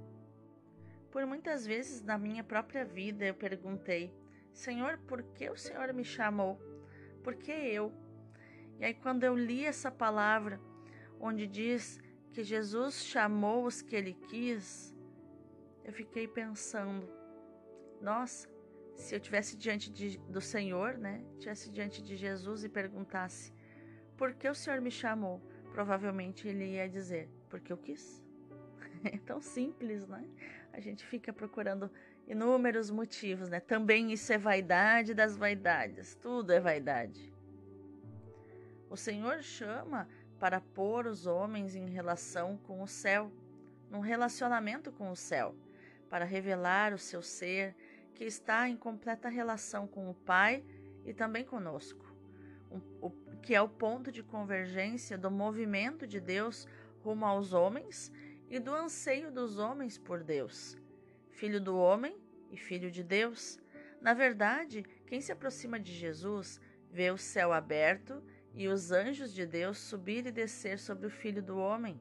Por 1.10 1.24
muitas 1.24 1.64
vezes 1.64 2.02
na 2.02 2.18
minha 2.18 2.44
própria 2.44 2.84
vida 2.84 3.24
eu 3.24 3.34
perguntei: 3.34 4.12
Senhor, 4.52 4.98
por 5.08 5.22
que 5.22 5.48
o 5.48 5.56
Senhor 5.56 5.90
me 5.94 6.04
chamou? 6.04 6.60
Por 7.22 7.34
que 7.34 7.52
eu? 7.52 7.92
E 8.78 8.84
aí, 8.84 8.94
quando 8.94 9.24
eu 9.24 9.34
li 9.36 9.64
essa 9.64 9.90
palavra, 9.90 10.60
onde 11.20 11.46
diz 11.46 12.00
que 12.32 12.42
Jesus 12.42 13.04
chamou 13.04 13.64
os 13.64 13.82
que 13.82 13.96
ele 13.96 14.14
quis, 14.14 14.94
eu 15.84 15.92
fiquei 15.92 16.28
pensando: 16.28 17.08
nossa, 18.00 18.48
se 18.94 19.14
eu 19.14 19.20
tivesse 19.20 19.56
diante 19.56 19.90
de, 19.90 20.18
do 20.18 20.40
Senhor, 20.40 20.98
né? 20.98 21.24
Tivesse 21.38 21.70
diante 21.70 22.02
de 22.02 22.16
Jesus 22.16 22.64
e 22.64 22.68
perguntasse: 22.68 23.52
Por 24.16 24.34
que 24.34 24.48
o 24.48 24.54
Senhor 24.54 24.80
me 24.80 24.90
chamou? 24.90 25.40
Provavelmente 25.72 26.46
ele 26.46 26.74
ia 26.74 26.88
dizer: 26.88 27.28
Porque 27.48 27.72
eu 27.72 27.78
quis. 27.78 28.22
É 29.04 29.16
tão 29.18 29.40
simples, 29.40 30.08
né? 30.08 30.28
A 30.72 30.80
gente 30.80 31.06
fica 31.06 31.32
procurando 31.32 31.88
inúmeros 32.28 32.90
motivos, 32.90 33.48
né? 33.48 33.58
Também 33.58 34.12
isso 34.12 34.30
é 34.32 34.38
vaidade 34.38 35.14
das 35.14 35.34
vaidades, 35.34 36.14
tudo 36.14 36.52
é 36.52 36.60
vaidade. 36.60 37.32
O 38.90 38.96
Senhor 38.96 39.42
chama 39.42 40.06
para 40.38 40.60
pôr 40.60 41.06
os 41.06 41.26
homens 41.26 41.74
em 41.74 41.88
relação 41.88 42.58
com 42.58 42.82
o 42.82 42.86
céu, 42.86 43.32
num 43.90 44.00
relacionamento 44.00 44.92
com 44.92 45.10
o 45.10 45.16
céu, 45.16 45.54
para 46.10 46.26
revelar 46.26 46.92
o 46.92 46.98
seu 46.98 47.22
ser, 47.22 47.74
que 48.14 48.24
está 48.24 48.68
em 48.68 48.76
completa 48.76 49.28
relação 49.28 49.86
com 49.86 50.10
o 50.10 50.14
Pai 50.14 50.62
e 51.06 51.14
também 51.14 51.44
conosco, 51.44 52.04
o, 53.00 53.10
que 53.40 53.54
é 53.54 53.62
o 53.62 53.68
ponto 53.68 54.12
de 54.12 54.22
convergência 54.22 55.16
do 55.16 55.30
movimento 55.30 56.06
de 56.06 56.20
Deus 56.20 56.68
rumo 57.02 57.24
aos 57.24 57.54
homens 57.54 58.12
e 58.50 58.58
do 58.58 58.74
anseio 58.74 59.30
dos 59.30 59.58
homens 59.58 59.96
por 59.96 60.22
Deus. 60.22 60.76
Filho 61.38 61.60
do 61.60 61.78
homem 61.78 62.16
e 62.50 62.56
filho 62.56 62.90
de 62.90 63.04
Deus. 63.04 63.60
Na 64.00 64.12
verdade, 64.12 64.84
quem 65.06 65.20
se 65.20 65.30
aproxima 65.30 65.78
de 65.78 65.94
Jesus 65.94 66.60
vê 66.90 67.12
o 67.12 67.16
céu 67.16 67.52
aberto 67.52 68.20
e 68.52 68.66
os 68.66 68.90
anjos 68.90 69.32
de 69.32 69.46
Deus 69.46 69.78
subir 69.78 70.26
e 70.26 70.32
descer 70.32 70.80
sobre 70.80 71.06
o 71.06 71.10
Filho 71.10 71.40
do 71.40 71.56
Homem. 71.56 72.00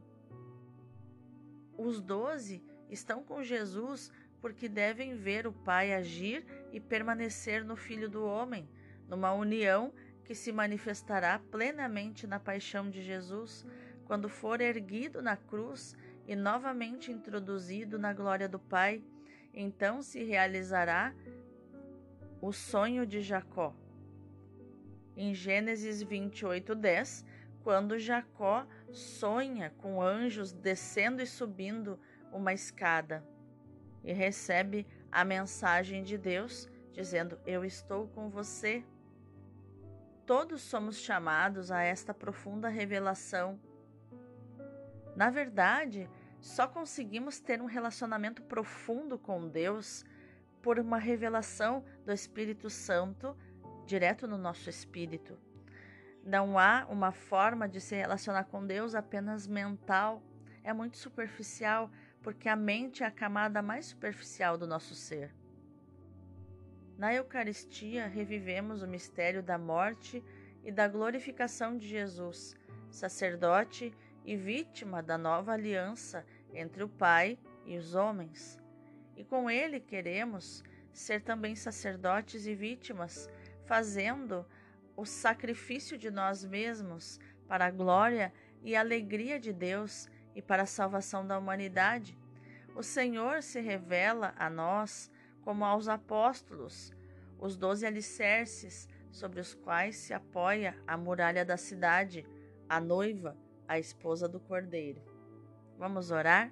Os 1.78 2.02
doze 2.02 2.64
estão 2.90 3.24
com 3.24 3.44
Jesus 3.44 4.12
porque 4.42 4.68
devem 4.68 5.16
ver 5.16 5.46
o 5.46 5.54
Pai 5.54 5.94
agir 5.94 6.44
e 6.72 6.80
permanecer 6.80 7.64
no 7.64 7.76
Filho 7.76 8.10
do 8.10 8.26
Homem, 8.26 8.68
numa 9.08 9.34
união 9.34 9.94
que 10.24 10.34
se 10.34 10.52
manifestará 10.52 11.38
plenamente 11.52 12.26
na 12.26 12.40
paixão 12.40 12.90
de 12.90 13.04
Jesus, 13.04 13.64
quando 14.04 14.28
for 14.28 14.62
erguido 14.62 15.22
na 15.22 15.38
cruz 15.38 15.96
e 16.26 16.36
novamente 16.36 17.12
introduzido 17.12 18.00
na 18.00 18.12
glória 18.14 18.50
do 18.50 18.58
Pai. 18.58 19.04
Então 19.60 20.04
se 20.04 20.24
realizará 20.24 21.16
o 22.40 22.54
sonho 22.54 23.08
de 23.08 23.22
Jacó. 23.22 23.74
Em 25.16 25.34
Gênesis 25.34 26.04
28, 26.04 26.76
10, 26.76 27.26
quando 27.64 27.98
Jacó 27.98 28.68
sonha 28.92 29.74
com 29.80 30.00
anjos 30.00 30.54
descendo 30.54 31.24
e 31.24 31.26
subindo 31.26 32.00
uma 32.32 32.54
escada 32.54 33.28
e 34.04 34.14
recebe 34.14 34.86
a 35.12 35.26
mensagem 35.26 36.04
de 36.04 36.20
Deus 36.20 36.70
dizendo: 36.94 37.40
Eu 37.44 37.66
estou 37.66 38.08
com 38.10 38.30
você. 38.30 38.86
Todos 40.24 40.62
somos 40.62 40.98
chamados 40.98 41.72
a 41.72 41.82
esta 41.82 42.14
profunda 42.14 42.70
revelação. 42.70 43.60
Na 45.16 45.32
verdade, 45.32 46.08
só 46.40 46.68
conseguimos 46.68 47.40
ter 47.40 47.62
um 47.62 47.66
relacionamento 47.66 48.42
profundo 48.44 49.18
com 49.18 49.48
Deus 49.48 50.06
por 50.62 50.80
uma 50.80 50.98
revelação 50.98 51.84
do 52.06 52.12
Espírito 52.12 52.70
Santo 52.70 53.36
direto 53.86 54.28
no 54.28 54.38
nosso 54.38 54.70
espírito. 54.70 55.40
Não 56.24 56.60
há 56.60 56.86
uma 56.90 57.12
forma 57.12 57.70
de 57.70 57.80
se 57.80 57.96
relacionar 57.96 58.44
com 58.46 58.66
Deus 58.66 58.94
apenas 58.94 59.48
mental, 59.48 60.22
é 60.64 60.74
muito 60.74 60.98
superficial 60.98 61.90
porque 62.22 62.50
a 62.50 62.56
mente 62.56 63.04
é 63.04 63.06
a 63.06 63.12
camada 63.12 63.62
mais 63.62 63.86
superficial 63.86 64.58
do 64.58 64.68
nosso 64.68 64.94
ser. 64.94 65.34
Na 66.98 67.14
Eucaristia, 67.14 68.08
revivemos 68.08 68.82
o 68.82 68.88
mistério 68.88 69.42
da 69.42 69.58
morte 69.58 70.22
e 70.64 70.72
da 70.72 70.88
glorificação 70.88 71.78
de 71.78 71.88
Jesus, 71.88 72.56
sacerdote 72.90 73.94
e 74.28 74.36
vítima 74.36 75.02
da 75.02 75.18
nova 75.18 75.54
aliança 75.54 76.26
entre 76.54 76.84
o 76.84 76.90
Pai 76.90 77.40
e 77.66 77.78
os 77.78 77.96
homens. 77.96 78.60
E 79.16 79.24
com 79.24 79.50
ele 79.50 79.80
queremos 79.80 80.62
ser 80.92 81.22
também 81.22 81.56
sacerdotes 81.56 82.46
e 82.46 82.54
vítimas, 82.54 83.30
fazendo 83.66 84.46
o 84.98 85.06
sacrifício 85.06 85.98
de 85.98 86.12
nós 86.12 86.44
mesmos 86.44 87.18
para 87.48 87.68
a 87.68 87.72
glória 87.72 88.34
e 88.62 88.76
alegria 88.76 89.40
de 89.40 89.54
Deus 89.54 90.10
e 90.36 90.42
para 90.42 90.64
a 90.64 90.68
salvação 90.68 91.26
da 91.26 91.38
humanidade. 91.38 92.20
O 92.76 92.84
Senhor 92.84 93.42
se 93.42 93.62
revela 93.62 94.34
a 94.38 94.50
nós 94.50 95.10
como 95.42 95.64
aos 95.64 95.88
apóstolos, 95.88 96.92
os 97.40 97.56
doze 97.56 97.86
alicerces 97.86 98.90
sobre 99.10 99.40
os 99.40 99.54
quais 99.54 99.96
se 99.96 100.14
apoia 100.14 100.78
a 100.86 100.98
muralha 100.98 101.46
da 101.46 101.56
cidade, 101.56 102.26
a 102.68 102.82
noiva, 102.82 103.38
a 103.68 103.78
esposa 103.78 104.28
do 104.28 104.40
cordeiro. 104.40 105.02
Vamos 105.78 106.12
orar? 106.12 106.52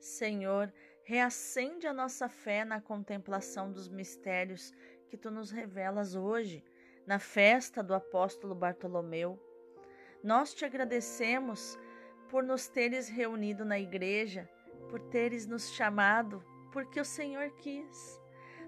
Senhor, 0.00 0.72
reacende 1.02 1.86
a 1.86 1.92
nossa 1.92 2.28
fé 2.28 2.64
na 2.64 2.80
contemplação 2.80 3.72
dos 3.72 3.88
mistérios 3.88 4.72
que 5.08 5.16
tu 5.16 5.30
nos 5.30 5.50
revelas 5.50 6.14
hoje, 6.14 6.64
na 7.06 7.18
festa 7.18 7.82
do 7.82 7.94
apóstolo 7.94 8.54
Bartolomeu. 8.54 9.38
Nós 10.22 10.54
te 10.54 10.64
agradecemos 10.64 11.78
por 12.28 12.42
nos 12.42 12.66
teres 12.66 13.08
reunido 13.08 13.64
na 13.64 13.78
igreja, 13.78 14.48
por 14.88 15.00
teres 15.00 15.46
nos 15.46 15.70
chamado, 15.72 16.42
porque 16.72 16.98
o 16.98 17.04
Senhor 17.04 17.50
quis. 17.56 18.23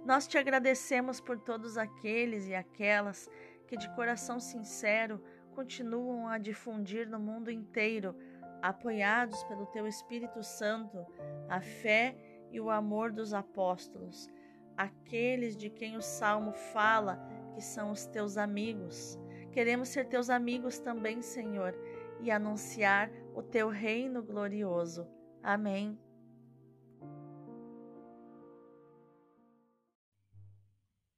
Nós 0.07 0.29
te 0.29 0.39
agradecemos 0.39 1.21
por 1.21 1.37
todos 1.37 1.77
aqueles 1.77 2.47
e 2.47 2.55
aquelas 2.55 3.29
que 3.67 3.77
de 3.77 3.93
coração 3.97 4.39
sincero 4.39 5.21
continuam 5.53 6.29
a 6.29 6.39
difundir 6.39 7.09
no 7.09 7.19
mundo 7.19 7.51
inteiro, 7.51 8.15
apoiados 8.63 9.43
pelo 9.45 9.67
teu 9.67 9.85
Espírito 9.85 10.45
Santo, 10.45 11.05
a 11.49 11.61
fé 11.61 12.17
e 12.53 12.61
o 12.61 12.71
amor 12.71 13.11
dos 13.11 13.35
apóstolos, 13.35 14.29
aqueles 14.77 15.57
de 15.57 15.69
quem 15.69 15.97
o 15.97 16.03
salmo 16.03 16.53
fala 16.53 17.19
que 17.53 17.61
são 17.61 17.91
os 17.91 18.07
teus 18.07 18.37
amigos. 18.37 19.19
Queremos 19.51 19.89
ser 19.89 20.07
teus 20.07 20.31
amigos 20.31 20.79
também, 20.79 21.21
Senhor, 21.21 21.75
e 22.21 22.31
anunciar 22.31 23.11
o 23.35 23.43
teu 23.43 23.69
reino 23.69 24.23
glorioso. 24.23 25.05
Amém. 25.43 25.99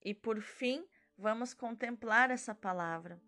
E 0.05 0.15
por 0.15 0.41
fim, 0.41 0.87
vamos 1.17 1.53
contemplar 1.53 2.31
essa 2.31 2.55
palavra. 2.55 3.21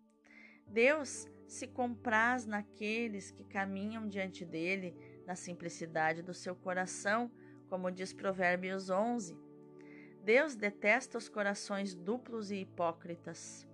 Deus 0.65 1.27
se 1.47 1.67
compraz 1.67 2.45
naqueles 2.45 3.29
que 3.29 3.43
caminham 3.43 4.07
diante 4.07 4.45
dele 4.45 4.95
na 5.25 5.35
simplicidade 5.35 6.21
do 6.21 6.33
seu 6.33 6.55
coração, 6.55 7.29
como 7.67 7.91
diz 7.91 8.13
Provérbios 8.13 8.89
11. 8.89 9.37
Deus 10.23 10.55
detesta 10.55 11.17
os 11.17 11.27
corações 11.27 11.93
duplos 11.93 12.51
e 12.51 12.61
hipócritas. 12.61 13.67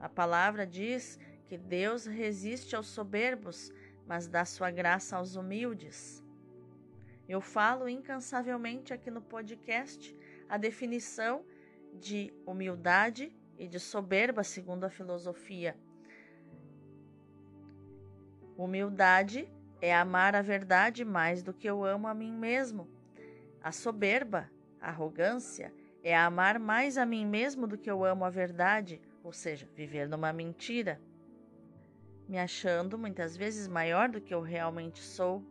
A 0.00 0.08
palavra 0.08 0.66
diz 0.66 1.18
que 1.46 1.58
Deus 1.58 2.06
resiste 2.06 2.76
aos 2.76 2.86
soberbos, 2.86 3.72
mas 4.06 4.28
dá 4.28 4.44
sua 4.44 4.70
graça 4.70 5.16
aos 5.16 5.36
humildes. 5.36 6.24
Eu 7.28 7.42
falo 7.42 7.88
incansavelmente 7.88 8.94
aqui 8.94 9.10
no 9.10 9.20
podcast 9.20 10.16
a 10.48 10.56
definição 10.56 11.44
de 11.94 12.32
humildade 12.46 13.34
e 13.58 13.66
de 13.66 13.80
soberba, 13.80 14.44
segundo 14.44 14.84
a 14.84 14.90
filosofia. 14.90 15.76
Humildade 18.56 19.48
é 19.80 19.94
amar 19.94 20.34
a 20.34 20.42
verdade 20.42 21.04
mais 21.04 21.42
do 21.42 21.52
que 21.52 21.68
eu 21.68 21.84
amo 21.84 22.08
a 22.08 22.14
mim 22.14 22.32
mesmo. 22.32 22.88
A 23.62 23.72
soberba 23.72 24.50
Arrogância 24.80 25.72
é 26.02 26.16
amar 26.16 26.58
mais 26.58 26.96
a 26.96 27.04
mim 27.04 27.26
mesmo 27.26 27.66
do 27.66 27.76
que 27.76 27.90
eu 27.90 28.04
amo 28.04 28.24
a 28.24 28.30
verdade, 28.30 29.00
ou 29.24 29.32
seja, 29.32 29.68
viver 29.74 30.08
numa 30.08 30.32
mentira, 30.32 31.00
me 32.28 32.38
achando 32.38 32.98
muitas 32.98 33.36
vezes 33.36 33.66
maior 33.66 34.08
do 34.08 34.20
que 34.20 34.32
eu 34.32 34.40
realmente 34.40 35.02
sou. 35.02 35.42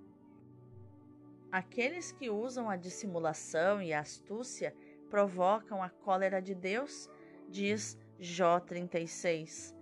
Aqueles 1.52 2.12
que 2.12 2.30
usam 2.30 2.69
a 2.69 2.76
dissimulação 2.76 3.82
e 3.82 3.93
a 3.93 4.00
astúcia 4.00 4.76
provocam 5.08 5.82
a 5.82 5.89
cólera 5.89 6.41
de 6.41 6.54
Deus, 6.54 7.10
diz 7.50 7.98
Jó 8.20 8.60
36. 8.60 9.76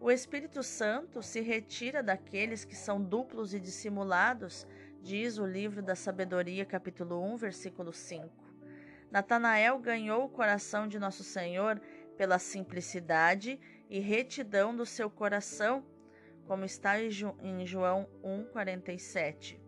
O 0.00 0.10
Espírito 0.10 0.62
Santo 0.62 1.22
se 1.22 1.40
retira 1.40 2.02
daqueles 2.02 2.64
que 2.64 2.74
são 2.74 3.00
duplos 3.00 3.54
e 3.54 3.60
dissimulados, 3.60 4.66
diz 5.00 5.38
o 5.38 5.46
livro 5.46 5.80
da 5.80 5.94
Sabedoria, 5.94 6.64
capítulo 6.64 7.22
1, 7.22 7.36
versículo 7.36 7.92
5. 7.92 8.28
Natanael 9.12 9.78
ganhou 9.78 10.24
o 10.24 10.28
coração 10.28 10.88
de 10.88 10.98
nosso 10.98 11.22
Senhor 11.22 11.80
pela 12.16 12.38
simplicidade 12.38 13.60
e 13.88 14.00
retidão 14.00 14.74
do 14.74 14.84
seu 14.84 15.08
coração, 15.08 15.84
como 16.46 16.64
está 16.64 16.98
em 17.00 17.64
João 17.64 18.08
1,47. 18.24 19.61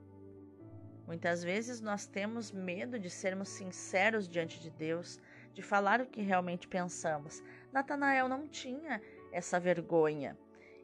Muitas 1.06 1.44
vezes 1.44 1.80
nós 1.80 2.06
temos 2.06 2.50
medo 2.50 2.98
de 2.98 3.10
sermos 3.10 3.50
sinceros 3.50 4.28
diante 4.28 4.58
de 4.60 4.70
Deus, 4.70 5.20
de 5.52 5.60
falar 5.60 6.00
o 6.00 6.06
que 6.06 6.22
realmente 6.22 6.66
pensamos. 6.66 7.42
Natanael 7.72 8.28
não 8.28 8.48
tinha 8.48 9.02
essa 9.30 9.60
vergonha. 9.60 10.36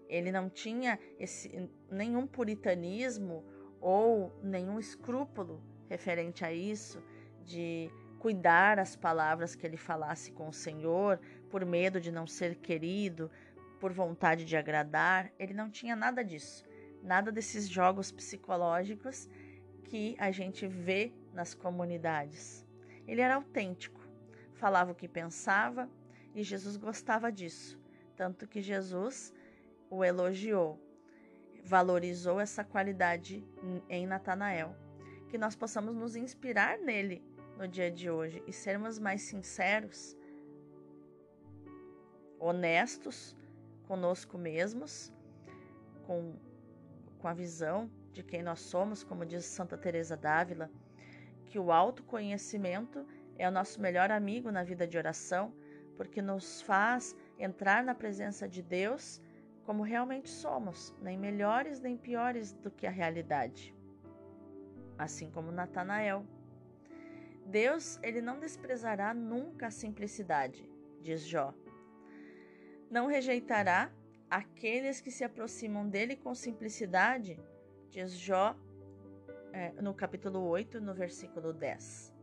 Ele 0.09 0.31
não 0.31 0.51
tinha 0.51 0.99
esse, 1.19 1.71
nenhum 1.91 2.27
puritanismo 2.27 3.45
ou 3.81 4.33
nenhum 4.43 4.79
escrúpulo 4.79 5.63
referente 5.89 6.45
a 6.45 6.53
isso, 6.53 7.03
de 7.45 7.91
cuidar 8.19 8.79
as 8.79 8.95
palavras 8.95 9.55
que 9.55 9.67
ele 9.67 9.79
falasse 9.79 10.31
com 10.33 10.49
o 10.49 10.53
Senhor, 10.53 11.19
por 11.49 11.65
medo 11.65 12.01
de 12.01 12.13
não 12.13 12.27
ser 12.27 12.57
querido, 12.57 13.31
por 13.81 13.93
vontade 13.93 14.45
de 14.45 14.57
agradar. 14.57 15.33
Ele 15.39 15.55
não 15.55 15.71
tinha 15.71 15.97
nada 15.97 16.23
disso, 16.23 16.65
nada 17.03 17.33
desses 17.33 17.67
jogos 17.67 18.13
psicológicos 18.13 19.29
que 19.91 20.15
a 20.21 20.31
gente 20.31 20.69
vê 20.69 21.13
nas 21.35 21.53
comunidades. 21.53 22.65
Ele 23.09 23.21
era 23.21 23.35
autêntico, 23.35 24.01
falava 24.55 24.93
o 24.93 24.95
que 24.95 25.09
pensava 25.09 25.91
e 26.33 26.45
Jesus 26.45 26.77
gostava 26.77 27.33
disso, 27.33 27.77
tanto 28.15 28.47
que 28.47 28.63
Jesus 28.63 29.35
o 29.91 30.05
elogiou, 30.05 30.79
valorizou 31.65 32.39
essa 32.39 32.63
qualidade 32.63 33.45
em 33.89 34.07
Natanael. 34.07 34.77
Que 35.29 35.37
nós 35.37 35.57
possamos 35.57 35.97
nos 35.97 36.15
inspirar 36.15 36.79
nele 36.79 37.21
no 37.59 37.67
dia 37.67 37.91
de 37.91 38.09
hoje 38.09 38.45
e 38.47 38.53
sermos 38.53 38.97
mais 38.97 39.23
sinceros, 39.23 40.17
honestos 42.39 43.37
conosco 43.89 44.39
mesmos, 44.39 45.13
com, 46.07 46.37
com 47.21 47.29
a 47.29 47.35
visão 47.35 47.91
de 48.13 48.23
quem 48.23 48.43
nós 48.43 48.61
somos, 48.61 49.05
como 49.05 49.25
diz 49.25 49.45
Santa 49.45 49.77
Teresa 49.77 50.17
d'Ávila, 50.17 50.71
que 51.47 51.59
o 51.59 51.71
autoconhecimento 51.71 53.07
é 53.39 53.49
o 53.49 53.53
nosso 53.53 53.81
melhor 53.81 54.11
amigo 54.11 54.51
na 54.51 54.63
vida 54.63 54.87
de 54.87 54.99
oração, 54.99 55.53
porque 55.97 56.23
nos 56.23 56.63
faz 56.63 57.17
entrar 57.39 57.85
na 57.85 57.95
presença 57.95 58.49
de 58.49 58.63
Deus 58.63 59.21
como 59.65 59.83
realmente 59.83 60.29
somos, 60.29 60.95
nem 61.01 61.19
melhores 61.19 61.81
nem 61.81 61.97
piores 61.97 62.53
do 62.53 62.71
que 62.71 62.87
a 62.87 62.91
realidade. 62.91 63.75
Assim 64.99 65.31
como 65.31 65.53
Natanael. 65.53 66.25
Deus, 67.47 67.99
ele 68.03 68.21
não 68.21 68.39
desprezará 68.39 69.13
nunca 69.15 69.69
a 69.69 69.71
simplicidade, 69.71 70.69
diz 71.01 71.27
Jó. 71.27 71.55
Não 72.91 73.07
rejeitará 73.07 73.91
aqueles 74.31 75.01
que 75.01 75.11
se 75.11 75.25
aproximam 75.25 75.89
dele 75.89 76.15
com 76.15 76.35
simplicidade, 76.35 77.39
diz 77.91 78.13
Jó 78.13 78.57
é, 79.53 79.73
no 79.83 79.93
capítulo 79.93 80.41
8, 80.47 80.81
no 80.81 80.95
versículo 80.95 81.53
10. 81.53 82.15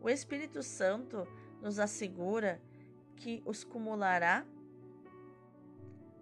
O 0.00 0.08
Espírito 0.08 0.62
Santo 0.62 1.26
nos 1.60 1.78
assegura 1.78 2.60
que 3.16 3.42
os 3.44 3.64
cumulará 3.64 4.46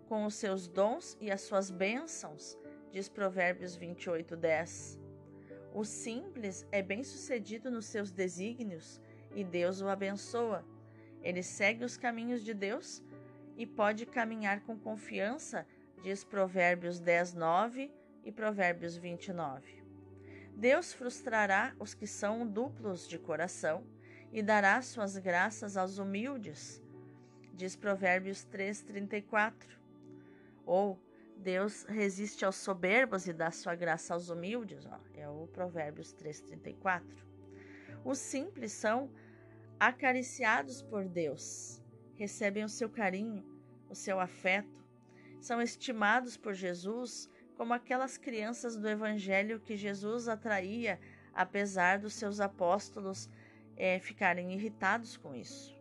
com 0.08 0.24
os 0.24 0.34
seus 0.34 0.66
dons 0.66 1.16
e 1.20 1.30
as 1.30 1.42
suas 1.42 1.70
bênçãos, 1.70 2.58
diz 2.90 3.08
Provérbios 3.10 3.76
28, 3.76 4.34
10. 4.34 4.98
O 5.74 5.84
simples 5.84 6.66
é 6.72 6.80
bem-sucedido 6.80 7.70
nos 7.70 7.84
seus 7.84 8.10
desígnios 8.10 8.98
e 9.34 9.44
Deus 9.44 9.82
o 9.82 9.88
abençoa. 9.88 10.64
Ele 11.22 11.42
segue 11.42 11.84
os 11.84 11.98
caminhos 11.98 12.42
de 12.42 12.54
Deus 12.54 13.02
e 13.58 13.66
pode 13.66 14.06
caminhar 14.06 14.60
com 14.60 14.78
confiança, 14.78 15.66
diz 16.02 16.24
Provérbios 16.24 17.00
10, 17.00 17.34
9 17.34 17.92
e 18.24 18.32
Provérbios 18.32 18.96
29. 18.96 19.82
Deus 20.54 20.92
frustrará 20.92 21.74
os 21.78 21.92
que 21.92 22.06
são 22.06 22.46
duplos 22.46 23.06
de 23.06 23.18
coração 23.18 23.84
e 24.32 24.42
dará 24.42 24.80
suas 24.80 25.18
graças 25.18 25.76
aos 25.76 25.98
humildes, 25.98 26.80
diz 27.52 27.74
Provérbios 27.74 28.44
3, 28.44 28.80
34. 28.82 29.76
Ou 30.64 30.98
Deus 31.36 31.84
resiste 31.84 32.44
aos 32.44 32.56
soberbos 32.56 33.26
e 33.26 33.32
dá 33.32 33.50
sua 33.50 33.74
graça 33.74 34.14
aos 34.14 34.28
humildes, 34.28 34.86
ó, 34.86 34.98
é 35.14 35.28
o 35.28 35.46
Provérbios 35.48 36.12
3:34. 36.12 37.02
Os 38.04 38.18
simples 38.18 38.72
são 38.72 39.10
acariciados 39.78 40.82
por 40.82 41.08
Deus, 41.08 41.80
recebem 42.18 42.64
o 42.64 42.68
seu 42.68 42.90
carinho, 42.90 43.44
o 43.88 43.94
seu 43.94 44.18
afeto, 44.18 44.84
são 45.40 45.62
estimados 45.62 46.36
por 46.36 46.52
Jesus 46.52 47.30
como 47.56 47.72
aquelas 47.72 48.18
crianças 48.18 48.76
do 48.76 48.88
evangelho 48.88 49.60
que 49.60 49.76
Jesus 49.76 50.28
atraía, 50.28 51.00
apesar 51.32 51.98
dos 51.98 52.14
seus 52.14 52.40
apóstolos 52.40 53.30
é, 53.76 53.98
ficarem 54.00 54.52
irritados 54.52 55.16
com 55.16 55.34
isso. 55.34 55.76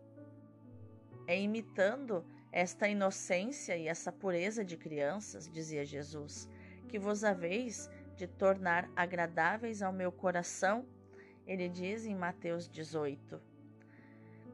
É 1.26 1.40
imitando 1.40 2.24
esta 2.52 2.88
inocência 2.88 3.76
e 3.76 3.88
essa 3.88 4.12
pureza 4.12 4.64
de 4.64 4.78
crianças, 4.78 5.50
dizia 5.50 5.84
Jesus, 5.84 6.48
que 6.88 7.00
vos 7.00 7.24
haveis 7.24 7.90
de 8.16 8.28
tornar 8.28 8.90
agradáveis 8.96 9.82
ao 9.82 9.92
meu 9.92 10.12
coração 10.12 10.86
Ele 11.46 11.70
diz 11.70 12.06
em 12.06 12.16
Mateus 12.16 12.68
18: 12.68 13.40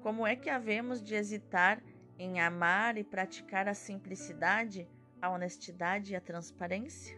Como 0.03 0.27
é 0.27 0.35
que 0.35 0.49
havemos 0.49 1.01
de 1.01 1.15
hesitar 1.15 1.81
em 2.19 2.41
amar 2.41 2.97
e 2.97 3.05
praticar 3.05 3.69
a 3.69 3.73
simplicidade, 3.73 4.85
a 5.21 5.29
honestidade 5.29 6.11
e 6.11 6.15
a 6.17 6.19
transparência? 6.19 7.17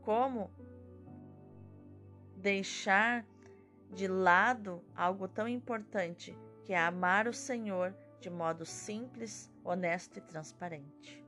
Como 0.00 0.48
deixar 2.36 3.26
de 3.90 4.06
lado 4.06 4.80
algo 4.94 5.26
tão 5.26 5.48
importante 5.48 6.38
que 6.64 6.72
é 6.72 6.78
amar 6.78 7.26
o 7.26 7.32
Senhor 7.32 7.92
de 8.20 8.30
modo 8.30 8.64
simples, 8.64 9.52
honesto 9.64 10.18
e 10.18 10.22
transparente? 10.22 11.24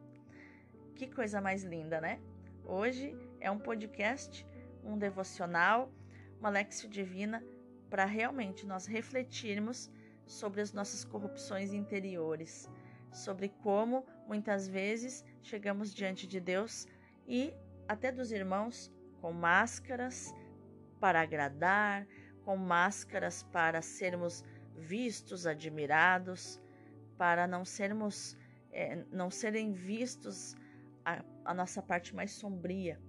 Que 0.94 1.08
coisa 1.08 1.40
mais 1.40 1.64
linda, 1.64 2.00
né? 2.00 2.20
Hoje 2.64 3.12
é 3.40 3.50
um 3.50 3.58
podcast, 3.58 4.46
um 4.84 4.96
devocional 4.96 5.92
uma 6.38 6.48
lexio 6.48 6.88
divina 6.88 7.44
para 7.90 8.04
realmente 8.04 8.64
nós 8.64 8.86
refletirmos 8.86 9.90
sobre 10.28 10.60
as 10.60 10.72
nossas 10.72 11.04
corrupções 11.04 11.72
interiores, 11.72 12.70
sobre 13.10 13.48
como 13.48 14.06
muitas 14.26 14.68
vezes 14.68 15.24
chegamos 15.42 15.92
diante 15.92 16.26
de 16.26 16.38
Deus 16.38 16.86
e 17.26 17.52
até 17.88 18.12
dos 18.12 18.30
irmãos 18.30 18.92
com 19.20 19.32
máscaras 19.32 20.34
para 21.00 21.22
agradar, 21.22 22.06
com 22.44 22.56
máscaras 22.56 23.42
para 23.42 23.80
sermos 23.82 24.44
vistos, 24.76 25.46
admirados, 25.46 26.60
para 27.16 27.46
não 27.46 27.64
sermos, 27.64 28.36
é, 28.70 29.04
não 29.10 29.30
serem 29.30 29.72
vistos 29.72 30.54
a, 31.04 31.24
a 31.44 31.54
nossa 31.54 31.82
parte 31.82 32.14
mais 32.14 32.32
sombria. 32.32 33.00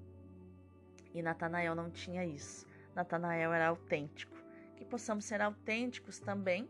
E 1.13 1.21
Natanael 1.21 1.75
não 1.75 1.91
tinha 1.91 2.25
isso. 2.25 2.65
Natanael 2.95 3.51
era 3.53 3.67
autêntico. 3.67 4.37
Que 4.75 4.85
possamos 4.85 5.25
ser 5.25 5.41
autênticos 5.41 6.19
também 6.19 6.69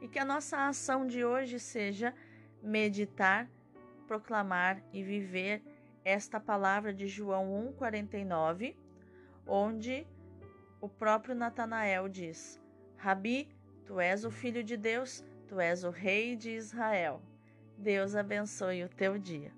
e 0.00 0.08
que 0.08 0.18
a 0.18 0.24
nossa 0.24 0.66
ação 0.66 1.06
de 1.06 1.24
hoje 1.24 1.58
seja 1.58 2.14
meditar, 2.62 3.48
proclamar 4.06 4.82
e 4.92 5.02
viver 5.02 5.62
esta 6.04 6.38
palavra 6.38 6.92
de 6.92 7.06
João 7.06 7.52
1:49, 7.78 8.76
onde 9.46 10.06
o 10.80 10.88
próprio 10.88 11.34
Natanael 11.34 12.08
diz: 12.08 12.60
Rabi, 12.96 13.48
tu 13.84 14.00
és 14.00 14.24
o 14.24 14.30
filho 14.30 14.62
de 14.62 14.76
Deus, 14.76 15.24
tu 15.48 15.60
és 15.60 15.84
o 15.84 15.90
rei 15.90 16.36
de 16.36 16.50
Israel. 16.50 17.20
Deus 17.76 18.14
abençoe 18.14 18.84
o 18.84 18.88
teu 18.88 19.18
dia. 19.18 19.52